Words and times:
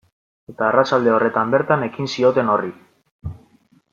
Eta 0.53 0.63
arratsalde 0.67 1.11
horretan 1.17 1.53
bertan 1.57 1.85
ekin 1.89 2.11
zioten 2.15 2.51
horri. 2.57 2.75